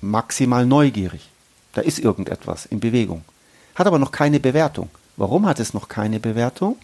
maximal 0.00 0.66
neugierig. 0.66 1.28
Da 1.72 1.80
ist 1.80 1.98
irgendetwas 1.98 2.66
in 2.66 2.80
Bewegung. 2.80 3.24
Hat 3.74 3.86
aber 3.86 3.98
noch 3.98 4.12
keine 4.12 4.40
Bewertung. 4.40 4.90
Warum 5.16 5.46
hat 5.46 5.60
es 5.60 5.74
noch 5.74 5.88
keine 5.88 6.20
Bewertung? 6.20 6.76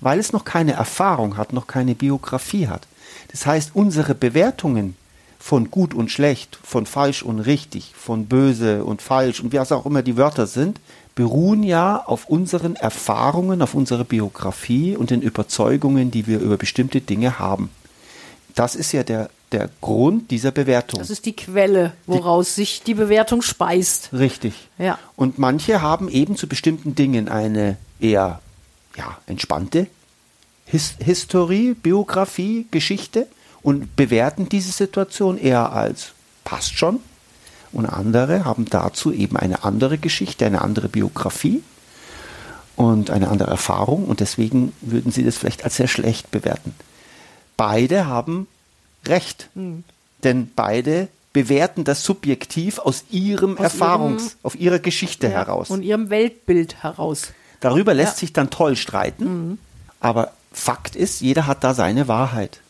Weil 0.00 0.18
es 0.18 0.32
noch 0.32 0.44
keine 0.44 0.72
Erfahrung 0.72 1.36
hat, 1.36 1.52
noch 1.52 1.66
keine 1.66 1.94
Biografie 1.94 2.68
hat. 2.68 2.86
Das 3.30 3.46
heißt, 3.46 3.72
unsere 3.74 4.14
Bewertungen 4.14 4.96
von 5.42 5.72
gut 5.72 5.92
und 5.92 6.08
schlecht, 6.08 6.56
von 6.62 6.86
falsch 6.86 7.24
und 7.24 7.40
richtig, 7.40 7.94
von 7.96 8.26
böse 8.26 8.84
und 8.84 9.02
falsch 9.02 9.40
und 9.40 9.52
wie 9.52 9.58
auch 9.58 9.86
immer 9.86 10.02
die 10.02 10.16
Wörter 10.16 10.46
sind, 10.46 10.78
beruhen 11.16 11.64
ja 11.64 11.96
auf 11.96 12.26
unseren 12.28 12.76
Erfahrungen, 12.76 13.60
auf 13.60 13.74
unserer 13.74 14.04
Biografie 14.04 14.96
und 14.96 15.10
den 15.10 15.20
Überzeugungen, 15.20 16.12
die 16.12 16.28
wir 16.28 16.38
über 16.38 16.56
bestimmte 16.56 17.00
Dinge 17.00 17.40
haben. 17.40 17.70
Das 18.54 18.76
ist 18.76 18.92
ja 18.92 19.02
der, 19.02 19.30
der 19.50 19.68
Grund 19.80 20.30
dieser 20.30 20.52
Bewertung. 20.52 21.00
Das 21.00 21.10
ist 21.10 21.26
die 21.26 21.34
Quelle, 21.34 21.92
woraus 22.06 22.54
die, 22.54 22.60
sich 22.60 22.82
die 22.84 22.94
Bewertung 22.94 23.42
speist. 23.42 24.10
Richtig. 24.12 24.54
Ja. 24.78 24.96
Und 25.16 25.38
manche 25.38 25.82
haben 25.82 26.08
eben 26.08 26.36
zu 26.36 26.46
bestimmten 26.46 26.94
Dingen 26.94 27.28
eine 27.28 27.78
eher 27.98 28.40
ja, 28.96 29.18
entspannte 29.26 29.88
His 30.66 30.94
Historie, 31.00 31.74
Biografie, 31.74 32.68
Geschichte 32.70 33.26
und 33.62 33.96
bewerten 33.96 34.48
diese 34.48 34.72
Situation 34.72 35.38
eher 35.38 35.72
als 35.72 36.12
passt 36.44 36.76
schon. 36.78 37.00
Und 37.72 37.86
andere 37.86 38.44
haben 38.44 38.66
dazu 38.66 39.12
eben 39.12 39.36
eine 39.36 39.64
andere 39.64 39.96
Geschichte, 39.96 40.44
eine 40.44 40.60
andere 40.60 40.88
Biografie 40.88 41.62
und 42.76 43.10
eine 43.10 43.28
andere 43.28 43.50
Erfahrung 43.50 44.04
und 44.06 44.20
deswegen 44.20 44.72
würden 44.80 45.12
sie 45.12 45.24
das 45.24 45.38
vielleicht 45.38 45.64
als 45.64 45.76
sehr 45.76 45.88
schlecht 45.88 46.30
bewerten. 46.30 46.74
Beide 47.56 48.06
haben 48.06 48.46
Recht, 49.06 49.48
mhm. 49.54 49.84
denn 50.22 50.50
beide 50.54 51.08
bewerten 51.32 51.84
das 51.84 52.04
subjektiv 52.04 52.78
aus 52.78 53.04
ihrem 53.10 53.56
aus 53.56 53.64
Erfahrungs, 53.64 54.22
ihrem, 54.22 54.38
auf 54.42 54.54
ihrer 54.54 54.78
Geschichte 54.78 55.28
ja, 55.28 55.32
heraus. 55.32 55.70
Und 55.70 55.82
ihrem 55.82 56.10
Weltbild 56.10 56.82
heraus. 56.82 57.28
Darüber 57.60 57.94
lässt 57.94 58.14
ja. 58.14 58.20
sich 58.20 58.32
dann 58.32 58.50
toll 58.50 58.76
streiten, 58.76 59.24
mhm. 59.24 59.58
aber 60.00 60.32
Fakt 60.52 60.96
ist, 60.96 61.20
jeder 61.20 61.46
hat 61.46 61.64
da 61.64 61.72
seine 61.72 62.08
Wahrheit. 62.08 62.60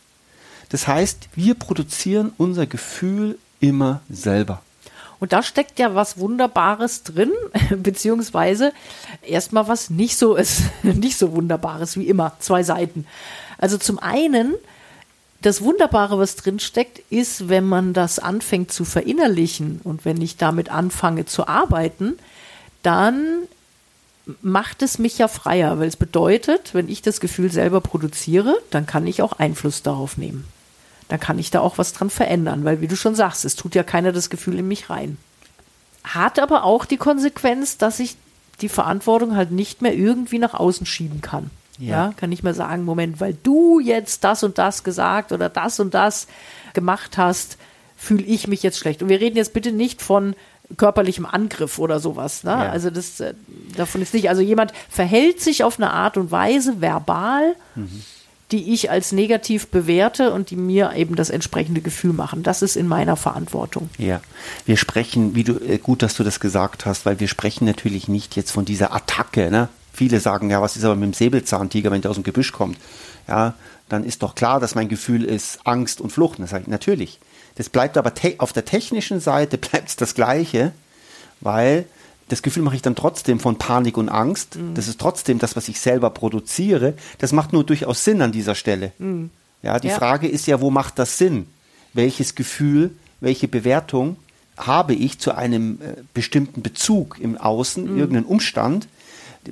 Das 0.72 0.88
heißt, 0.88 1.28
wir 1.34 1.54
produzieren 1.54 2.32
unser 2.38 2.66
Gefühl 2.66 3.38
immer 3.60 4.00
selber. 4.08 4.62
Und 5.20 5.34
da 5.34 5.42
steckt 5.42 5.78
ja 5.78 5.94
was 5.94 6.16
Wunderbares 6.16 7.02
drin, 7.02 7.30
beziehungsweise 7.76 8.72
erstmal 9.20 9.68
was 9.68 9.90
nicht 9.90 10.16
so 10.16 10.34
ist, 10.34 10.62
nicht 10.82 11.18
so 11.18 11.32
Wunderbares 11.32 11.98
wie 11.98 12.08
immer, 12.08 12.32
zwei 12.38 12.62
Seiten. 12.62 13.06
Also 13.58 13.76
zum 13.76 13.98
einen, 13.98 14.54
das 15.42 15.60
Wunderbare, 15.60 16.18
was 16.18 16.36
drinsteckt, 16.36 17.02
ist, 17.10 17.50
wenn 17.50 17.64
man 17.64 17.92
das 17.92 18.18
anfängt 18.18 18.72
zu 18.72 18.86
verinnerlichen 18.86 19.78
und 19.84 20.06
wenn 20.06 20.22
ich 20.22 20.38
damit 20.38 20.70
anfange 20.70 21.26
zu 21.26 21.48
arbeiten, 21.48 22.14
dann 22.82 23.42
macht 24.40 24.80
es 24.80 24.98
mich 24.98 25.18
ja 25.18 25.28
freier, 25.28 25.78
weil 25.78 25.88
es 25.88 25.96
bedeutet, 25.96 26.72
wenn 26.72 26.88
ich 26.88 27.02
das 27.02 27.20
Gefühl 27.20 27.52
selber 27.52 27.82
produziere, 27.82 28.56
dann 28.70 28.86
kann 28.86 29.06
ich 29.06 29.20
auch 29.20 29.34
Einfluss 29.34 29.82
darauf 29.82 30.16
nehmen. 30.16 30.46
Dann 31.12 31.20
kann 31.20 31.38
ich 31.38 31.50
da 31.50 31.60
auch 31.60 31.76
was 31.76 31.92
dran 31.92 32.08
verändern, 32.08 32.64
weil 32.64 32.80
wie 32.80 32.88
du 32.88 32.96
schon 32.96 33.14
sagst, 33.14 33.44
es 33.44 33.54
tut 33.54 33.74
ja 33.74 33.82
keiner 33.82 34.12
das 34.12 34.30
Gefühl 34.30 34.58
in 34.58 34.66
mich 34.66 34.88
rein. 34.88 35.18
Hat 36.04 36.38
aber 36.38 36.64
auch 36.64 36.86
die 36.86 36.96
Konsequenz, 36.96 37.76
dass 37.76 38.00
ich 38.00 38.16
die 38.62 38.70
Verantwortung 38.70 39.36
halt 39.36 39.50
nicht 39.50 39.82
mehr 39.82 39.92
irgendwie 39.92 40.38
nach 40.38 40.54
außen 40.54 40.86
schieben 40.86 41.20
kann. 41.20 41.50
Ja. 41.78 42.06
ja. 42.06 42.14
kann 42.16 42.30
nicht 42.30 42.44
mehr 42.44 42.54
sagen, 42.54 42.86
Moment, 42.86 43.20
weil 43.20 43.36
du 43.42 43.78
jetzt 43.78 44.24
das 44.24 44.42
und 44.42 44.56
das 44.56 44.84
gesagt 44.84 45.32
oder 45.32 45.50
das 45.50 45.80
und 45.80 45.92
das 45.92 46.28
gemacht 46.72 47.18
hast, 47.18 47.58
fühle 47.94 48.24
ich 48.24 48.48
mich 48.48 48.62
jetzt 48.62 48.78
schlecht. 48.78 49.02
Und 49.02 49.10
wir 49.10 49.20
reden 49.20 49.36
jetzt 49.36 49.52
bitte 49.52 49.70
nicht 49.70 50.00
von 50.00 50.34
körperlichem 50.78 51.26
Angriff 51.26 51.78
oder 51.78 52.00
sowas. 52.00 52.42
Ne? 52.42 52.52
Ja. 52.52 52.70
Also 52.70 52.88
das 52.88 53.20
äh, 53.20 53.34
davon 53.76 54.00
ist 54.00 54.14
nicht. 54.14 54.30
Also 54.30 54.40
jemand 54.40 54.72
verhält 54.88 55.42
sich 55.42 55.62
auf 55.62 55.78
eine 55.78 55.90
Art 55.90 56.16
und 56.16 56.30
Weise 56.30 56.80
verbal, 56.80 57.54
mhm. 57.74 58.02
Die 58.52 58.72
ich 58.72 58.90
als 58.90 59.12
negativ 59.12 59.68
bewerte 59.68 60.32
und 60.32 60.50
die 60.50 60.56
mir 60.56 60.92
eben 60.94 61.16
das 61.16 61.30
entsprechende 61.30 61.80
Gefühl 61.80 62.12
machen. 62.12 62.42
Das 62.42 62.60
ist 62.62 62.76
in 62.76 62.86
meiner 62.86 63.16
Verantwortung. 63.16 63.88
Ja, 63.98 64.20
wir 64.66 64.76
sprechen, 64.76 65.34
wie 65.34 65.44
du 65.44 65.54
äh, 65.58 65.78
gut, 65.78 66.02
dass 66.02 66.14
du 66.14 66.22
das 66.22 66.38
gesagt 66.38 66.84
hast, 66.84 67.06
weil 67.06 67.18
wir 67.18 67.28
sprechen 67.28 67.64
natürlich 67.64 68.08
nicht 68.08 68.36
jetzt 68.36 68.50
von 68.50 68.64
dieser 68.64 68.94
Attacke. 68.94 69.50
Ne? 69.50 69.68
Viele 69.92 70.20
sagen, 70.20 70.50
ja, 70.50 70.60
was 70.60 70.76
ist 70.76 70.84
aber 70.84 70.94
mit 70.94 71.04
dem 71.04 71.14
Säbelzahntiger, 71.14 71.90
wenn 71.90 72.02
der 72.02 72.10
aus 72.10 72.16
dem 72.18 72.24
Gebüsch 72.24 72.52
kommt? 72.52 72.76
Ja, 73.26 73.54
dann 73.88 74.04
ist 74.04 74.22
doch 74.22 74.34
klar, 74.34 74.60
dass 74.60 74.74
mein 74.74 74.88
Gefühl 74.88 75.24
ist 75.24 75.60
Angst 75.64 76.00
und 76.00 76.10
Flucht. 76.10 76.38
Das 76.38 76.52
ich, 76.52 76.66
natürlich. 76.66 77.18
Das 77.56 77.68
bleibt 77.68 77.96
aber 77.96 78.12
auf 78.38 78.52
der 78.52 78.64
technischen 78.64 79.20
Seite 79.20 79.58
bleibt 79.58 79.88
es 79.88 79.96
das 79.96 80.14
Gleiche, 80.14 80.72
weil 81.40 81.86
das 82.32 82.40
Gefühl 82.40 82.62
mache 82.62 82.76
ich 82.76 82.82
dann 82.82 82.96
trotzdem 82.96 83.38
von 83.38 83.58
Panik 83.58 83.98
und 83.98 84.08
Angst. 84.08 84.56
Mhm. 84.56 84.74
Das 84.74 84.88
ist 84.88 84.98
trotzdem 84.98 85.38
das, 85.38 85.54
was 85.54 85.68
ich 85.68 85.78
selber 85.78 86.08
produziere. 86.08 86.94
Das 87.18 87.32
macht 87.32 87.52
nur 87.52 87.62
durchaus 87.62 88.04
Sinn 88.04 88.22
an 88.22 88.32
dieser 88.32 88.54
Stelle. 88.54 88.92
Mhm. 88.98 89.28
Ja, 89.62 89.78
die 89.78 89.88
ja. 89.88 89.94
Frage 89.94 90.28
ist 90.28 90.46
ja, 90.46 90.62
wo 90.62 90.70
macht 90.70 90.98
das 90.98 91.18
Sinn? 91.18 91.46
Welches 91.92 92.34
Gefühl, 92.34 92.92
welche 93.20 93.48
Bewertung 93.48 94.16
habe 94.56 94.94
ich 94.94 95.18
zu 95.18 95.36
einem 95.36 95.78
äh, 95.82 96.02
bestimmten 96.14 96.62
Bezug 96.62 97.18
im 97.20 97.36
Außen, 97.36 97.84
mhm. 97.84 97.98
irgendeinen 97.98 98.26
Umstand? 98.26 98.88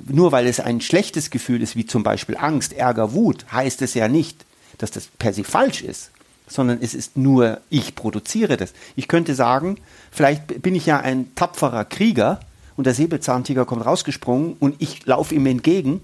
Nur 0.07 0.31
weil 0.31 0.47
es 0.47 0.59
ein 0.59 0.81
schlechtes 0.81 1.29
Gefühl 1.29 1.61
ist, 1.61 1.75
wie 1.75 1.85
zum 1.85 2.01
Beispiel 2.01 2.35
Angst, 2.35 2.73
Ärger, 2.73 3.13
Wut, 3.13 3.45
heißt 3.51 3.83
es 3.83 3.93
ja 3.93 4.07
nicht, 4.07 4.43
dass 4.79 4.89
das 4.89 5.05
per 5.19 5.33
se 5.33 5.43
falsch 5.43 5.83
ist 5.83 6.09
sondern 6.47 6.79
es 6.81 6.93
ist 6.93 7.15
nur, 7.15 7.61
ich 7.69 7.95
produziere 7.95 8.57
das. 8.57 8.73
Ich 8.97 9.07
könnte 9.07 9.35
sagen, 9.35 9.77
vielleicht 10.11 10.61
bin 10.61 10.75
ich 10.75 10.85
ja 10.85 10.99
ein 10.99 11.33
tapferer 11.33 11.85
Krieger 11.85 12.41
und 12.77 12.85
der 12.85 12.93
Säbelzahntiger 12.93 13.65
kommt 13.65 13.85
rausgesprungen 13.85 14.55
und 14.59 14.75
ich 14.79 15.05
laufe 15.05 15.35
ihm 15.35 15.45
entgegen 15.45 16.01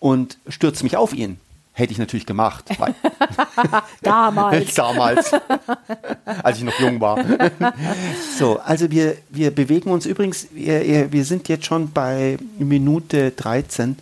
und 0.00 0.38
stürze 0.48 0.84
mich 0.84 0.96
auf 0.96 1.14
ihn. 1.14 1.38
Hätte 1.72 1.92
ich 1.92 1.98
natürlich 1.98 2.26
gemacht. 2.26 2.64
Damals. 4.02 4.74
Damals. 4.74 5.32
als 6.42 6.58
ich 6.58 6.64
noch 6.64 6.78
jung 6.78 7.00
war. 7.00 7.18
so, 8.38 8.60
also 8.60 8.90
wir, 8.90 9.16
wir 9.30 9.50
bewegen 9.50 9.90
uns 9.90 10.06
übrigens, 10.06 10.48
wir, 10.52 11.10
wir 11.10 11.24
sind 11.24 11.48
jetzt 11.48 11.66
schon 11.66 11.90
bei 11.90 12.38
Minute 12.58 13.32
13. 13.32 13.96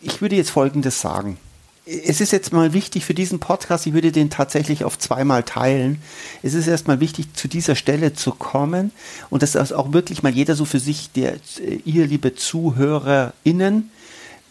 Ich 0.00 0.20
würde 0.20 0.36
jetzt 0.36 0.50
Folgendes 0.50 1.00
sagen 1.00 1.38
es 1.86 2.20
ist 2.20 2.32
jetzt 2.32 2.52
mal 2.52 2.72
wichtig 2.72 3.04
für 3.04 3.14
diesen 3.14 3.40
Podcast, 3.40 3.86
ich 3.86 3.92
würde 3.92 4.10
den 4.10 4.30
tatsächlich 4.30 4.84
auf 4.84 4.98
zweimal 4.98 5.42
teilen. 5.42 6.00
Es 6.42 6.54
ist 6.54 6.66
erstmal 6.66 7.00
wichtig, 7.00 7.34
zu 7.34 7.46
dieser 7.46 7.76
Stelle 7.76 8.14
zu 8.14 8.32
kommen 8.32 8.90
und 9.28 9.42
dass 9.42 9.52
das 9.52 9.72
auch 9.72 9.92
wirklich 9.92 10.22
mal 10.22 10.32
jeder 10.32 10.54
so 10.54 10.64
für 10.64 10.80
sich, 10.80 11.10
der, 11.12 11.36
ihr 11.84 12.06
liebe 12.06 12.34
ZuhörerInnen, 12.34 13.90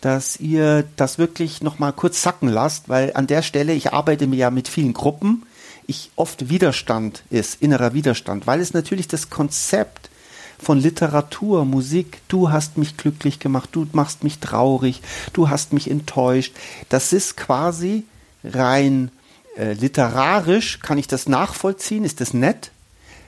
dass 0.02 0.40
ihr 0.40 0.84
das 0.96 1.18
wirklich 1.18 1.64
nochmal 1.64 1.94
kurz 1.94 2.22
sacken 2.22 2.50
lasst, 2.50 2.90
weil 2.90 3.14
an 3.16 3.26
der 3.26 3.42
Stelle, 3.42 3.74
ich 3.74 3.94
arbeite 3.94 4.28
mir 4.28 4.36
ja 4.36 4.52
mit 4.52 4.68
vielen 4.68 4.94
Gruppen, 4.94 5.44
ich 5.88 6.12
oft 6.16 6.50
Widerstand 6.50 7.24
ist, 7.30 7.62
innerer 7.62 7.94
Widerstand, 7.94 8.46
weil 8.46 8.60
es 8.60 8.74
natürlich 8.74 9.08
das 9.08 9.30
Konzept 9.30 10.10
von 10.64 10.80
Literatur, 10.80 11.66
Musik, 11.66 12.22
du 12.28 12.50
hast 12.50 12.78
mich 12.78 12.98
glücklich 12.98 13.40
gemacht, 13.40 13.70
du 13.74 13.86
machst 13.92 14.24
mich 14.24 14.40
traurig, 14.40 15.02
du 15.34 15.50
hast 15.50 15.74
mich 15.74 15.92
enttäuscht. 15.92 16.54
Das 16.90 17.14
ist 17.14 17.38
quasi 17.38 18.04
rein 18.44 19.12
äh, 19.58 19.74
literarisch, 19.74 20.80
kann 20.80 20.98
ich 20.98 21.08
das 21.08 21.28
nachvollziehen, 21.28 22.04
ist 22.04 22.22
das 22.22 22.34
nett? 22.34 22.72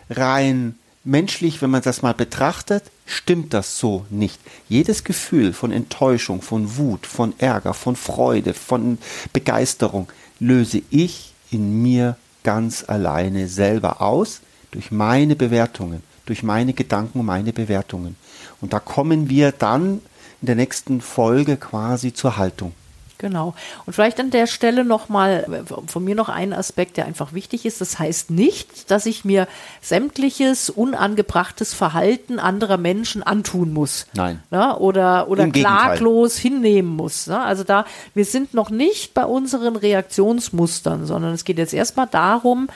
Rein 0.10 0.75
menschlich, 1.04 1.62
wenn 1.62 1.70
man 1.70 1.82
das 1.82 2.01
mal 2.01 2.13
betrachtet, 2.13 2.86
stimmt 3.06 3.54
das 3.54 3.77
so 3.77 4.06
nicht. 4.10 4.39
Jedes 4.68 5.04
Gefühl 5.04 5.54
von 5.54 5.72
Enttäuschung, 5.72 6.42
von 6.42 6.77
Wut, 6.77 7.06
von 7.06 7.34
Ärger, 7.38 7.74
von 7.74 7.96
Freude, 7.96 8.54
von 8.54 8.98
Begeisterung 9.32 10.08
löse 10.39 10.82
ich 10.89 11.34
in 11.51 11.82
mir 11.82 12.18
ganz 12.44 12.84
alleine 12.88 13.48
selber 13.48 14.01
aus 14.01 14.42
durch 14.72 14.92
meine 14.92 15.36
Bewertungen 15.36 16.01
durch 16.25 16.44
meine 16.44 16.74
Gedanken 16.74 17.20
und 17.20 17.25
meine 17.25 17.53
Bewertungen. 17.53 18.15
Und 18.62 18.74
da 18.74 18.79
kommen 18.79 19.29
wir 19.29 19.51
dann 19.51 20.01
in 20.41 20.48
der 20.48 20.55
nächsten 20.55 21.01
Folge 21.01 21.58
quasi 21.58 22.13
zur 22.13 22.38
Haltung. 22.38 22.74
Genau. 23.17 23.53
Und 23.86 23.94
vielleicht 23.94 24.20
an 24.20 24.29
der 24.29 24.46
Stelle 24.46 24.84
nochmal 24.84 25.63
von 25.88 26.03
mir 26.03 26.15
noch 26.15 26.27
ein 26.27 26.51
Aspekt, 26.53 26.98
der 26.98 27.05
einfach 27.05 27.34
wichtig 27.34 27.65
ist. 27.65 27.79
Das 27.79 27.98
heißt 27.98 28.29
nicht, 28.29 28.91
dass 28.91 29.05
ich 29.05 29.24
mir 29.24 29.48
sämtliches 29.82 30.70
unangebrachtes 30.70 31.74
Verhalten 31.74 32.39
anderer 32.39 32.77
Menschen 32.77 33.24
antun 33.24 33.72
muss. 33.72 34.08
Nein. 34.13 34.44
Ne? 34.51 34.77
Oder, 34.77 35.29
oder 35.29 35.48
klaglos 35.48 36.38
hinnehmen 36.38 36.96
muss. 36.96 37.27
Ne? 37.27 37.39
Also 37.39 37.63
da, 37.63 37.86
wir 38.13 38.25
sind 38.25 38.53
noch 38.53 38.70
nicht 38.70 39.13
bei 39.13 39.25
unseren 39.25 39.75
Reaktionsmustern, 39.77 41.05
sondern 41.05 41.34
es 41.34 41.46
geht 41.46 41.58
jetzt 41.58 41.74
erstmal 41.74 42.08
darum, 42.08 42.67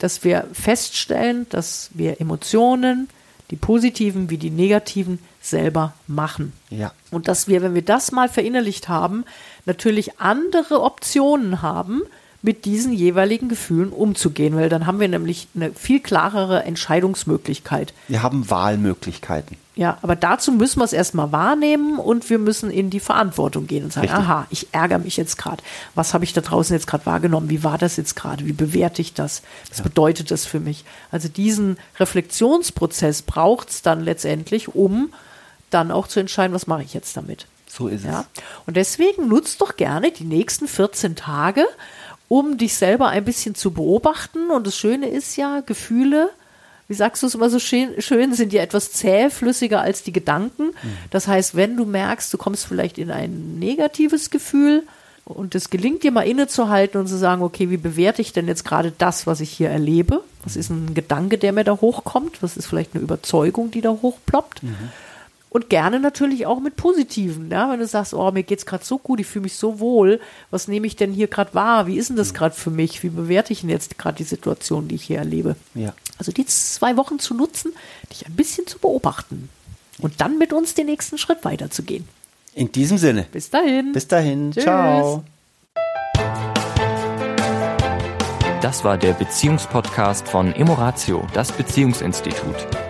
dass 0.00 0.24
wir 0.24 0.48
feststellen, 0.52 1.46
dass 1.50 1.90
wir 1.94 2.20
Emotionen, 2.20 3.08
die 3.50 3.56
positiven 3.56 4.30
wie 4.30 4.38
die 4.38 4.50
negativen, 4.50 5.18
selber 5.40 5.94
machen. 6.06 6.52
Ja. 6.70 6.92
Und 7.10 7.28
dass 7.28 7.48
wir, 7.48 7.62
wenn 7.62 7.74
wir 7.74 7.84
das 7.84 8.12
mal 8.12 8.28
verinnerlicht 8.28 8.88
haben, 8.88 9.24
natürlich 9.66 10.18
andere 10.18 10.82
Optionen 10.82 11.62
haben, 11.62 12.02
mit 12.42 12.64
diesen 12.64 12.92
jeweiligen 12.92 13.48
Gefühlen 13.48 13.90
umzugehen, 13.90 14.56
weil 14.56 14.68
dann 14.68 14.86
haben 14.86 14.98
wir 14.98 15.08
nämlich 15.08 15.48
eine 15.54 15.72
viel 15.72 16.00
klarere 16.00 16.64
Entscheidungsmöglichkeit. 16.64 17.92
Wir 18.08 18.22
haben 18.22 18.48
Wahlmöglichkeiten. 18.48 19.56
Ja, 19.76 19.98
aber 20.02 20.16
dazu 20.16 20.52
müssen 20.52 20.80
wir 20.80 20.84
es 20.84 20.92
erstmal 20.92 21.32
wahrnehmen 21.32 21.98
und 21.98 22.28
wir 22.28 22.38
müssen 22.38 22.70
in 22.70 22.90
die 22.90 23.00
Verantwortung 23.00 23.66
gehen 23.66 23.84
und 23.84 23.92
sagen, 23.92 24.08
Richtig. 24.08 24.24
aha, 24.24 24.46
ich 24.50 24.68
ärgere 24.72 24.98
mich 24.98 25.16
jetzt 25.16 25.38
gerade. 25.38 25.62
Was 25.94 26.12
habe 26.12 26.24
ich 26.24 26.32
da 26.32 26.40
draußen 26.40 26.74
jetzt 26.74 26.86
gerade 26.86 27.06
wahrgenommen? 27.06 27.50
Wie 27.50 27.62
war 27.62 27.78
das 27.78 27.96
jetzt 27.96 28.16
gerade? 28.16 28.46
Wie 28.46 28.52
bewerte 28.52 29.00
ich 29.00 29.14
das? 29.14 29.42
Was 29.68 29.78
ja. 29.78 29.84
bedeutet 29.84 30.30
das 30.30 30.44
für 30.44 30.60
mich? 30.60 30.84
Also 31.10 31.28
diesen 31.28 31.78
Reflexionsprozess 31.98 33.22
braucht 33.22 33.70
es 33.70 33.82
dann 33.82 34.00
letztendlich, 34.00 34.74
um 34.74 35.12
dann 35.70 35.90
auch 35.90 36.08
zu 36.08 36.20
entscheiden, 36.20 36.54
was 36.54 36.66
mache 36.66 36.82
ich 36.82 36.92
jetzt 36.92 37.16
damit. 37.16 37.46
So 37.68 37.88
ist 37.88 38.04
ja? 38.04 38.20
es. 38.34 38.42
Und 38.66 38.76
deswegen 38.76 39.28
nutzt 39.28 39.60
doch 39.60 39.76
gerne 39.76 40.10
die 40.10 40.24
nächsten 40.24 40.66
14 40.66 41.16
Tage, 41.16 41.64
um 42.30 42.58
dich 42.58 42.74
selber 42.74 43.08
ein 43.08 43.24
bisschen 43.24 43.56
zu 43.56 43.72
beobachten. 43.72 44.50
Und 44.50 44.64
das 44.64 44.76
Schöne 44.76 45.08
ist 45.08 45.34
ja, 45.34 45.62
Gefühle, 45.66 46.30
wie 46.86 46.94
sagst 46.94 47.24
du 47.24 47.26
es 47.26 47.34
immer 47.34 47.50
so 47.50 47.58
schön, 47.58 48.00
schön, 48.00 48.34
sind 48.34 48.52
ja 48.52 48.62
etwas 48.62 48.92
zähflüssiger 48.92 49.80
als 49.80 50.04
die 50.04 50.12
Gedanken. 50.12 50.66
Mhm. 50.66 50.96
Das 51.10 51.26
heißt, 51.26 51.56
wenn 51.56 51.76
du 51.76 51.84
merkst, 51.84 52.32
du 52.32 52.38
kommst 52.38 52.66
vielleicht 52.66 52.98
in 52.98 53.10
ein 53.10 53.58
negatives 53.58 54.30
Gefühl 54.30 54.84
und 55.24 55.56
es 55.56 55.70
gelingt 55.70 56.04
dir 56.04 56.12
mal 56.12 56.22
innezuhalten 56.22 57.00
und 57.00 57.08
zu 57.08 57.18
sagen, 57.18 57.42
okay, 57.42 57.68
wie 57.68 57.76
bewerte 57.76 58.22
ich 58.22 58.32
denn 58.32 58.46
jetzt 58.46 58.64
gerade 58.64 58.92
das, 58.96 59.26
was 59.26 59.40
ich 59.40 59.50
hier 59.50 59.68
erlebe? 59.68 60.22
Was 60.44 60.54
ist 60.54 60.70
ein 60.70 60.94
Gedanke, 60.94 61.36
der 61.36 61.52
mir 61.52 61.64
da 61.64 61.80
hochkommt? 61.80 62.44
Was 62.44 62.56
ist 62.56 62.66
vielleicht 62.66 62.94
eine 62.94 63.02
Überzeugung, 63.02 63.72
die 63.72 63.80
da 63.80 63.90
hochploppt? 63.90 64.62
Mhm. 64.62 64.76
Und 65.50 65.68
gerne 65.68 65.98
natürlich 65.98 66.46
auch 66.46 66.60
mit 66.60 66.76
Positiven. 66.76 67.50
Ja? 67.50 67.70
Wenn 67.70 67.80
du 67.80 67.86
sagst, 67.86 68.14
oh, 68.14 68.30
mir 68.30 68.44
geht's 68.44 68.64
gerade 68.64 68.84
so 68.84 68.98
gut, 68.98 69.18
ich 69.18 69.26
fühle 69.26 69.42
mich 69.42 69.54
so 69.54 69.80
wohl, 69.80 70.20
was 70.50 70.68
nehme 70.68 70.86
ich 70.86 70.94
denn 70.94 71.12
hier 71.12 71.26
gerade 71.26 71.52
wahr? 71.54 71.88
Wie 71.88 71.96
ist 71.96 72.08
denn 72.08 72.16
das 72.16 72.34
gerade 72.34 72.54
für 72.54 72.70
mich? 72.70 73.02
Wie 73.02 73.08
bewerte 73.08 73.52
ich 73.52 73.62
denn 73.62 73.70
jetzt 73.70 73.98
gerade 73.98 74.16
die 74.16 74.24
Situation, 74.24 74.86
die 74.86 74.94
ich 74.94 75.02
hier 75.02 75.18
erlebe? 75.18 75.56
Ja. 75.74 75.92
Also 76.18 76.30
die 76.30 76.46
zwei 76.46 76.96
Wochen 76.96 77.18
zu 77.18 77.34
nutzen, 77.34 77.72
dich 78.12 78.26
ein 78.26 78.36
bisschen 78.36 78.66
zu 78.68 78.78
beobachten 78.78 79.48
und 79.98 80.20
dann 80.20 80.38
mit 80.38 80.52
uns 80.52 80.74
den 80.74 80.86
nächsten 80.86 81.18
Schritt 81.18 81.44
weiterzugehen. 81.44 82.06
In 82.54 82.70
diesem 82.70 82.98
Sinne. 82.98 83.26
Bis 83.32 83.50
dahin. 83.50 83.92
Bis 83.92 84.06
dahin. 84.06 84.52
Tschüss. 84.52 84.62
Ciao. 84.62 85.24
Das 88.60 88.84
war 88.84 88.98
der 88.98 89.14
Beziehungspodcast 89.14 90.28
von 90.28 90.52
Emoratio, 90.52 91.26
das 91.32 91.50
Beziehungsinstitut. 91.50 92.89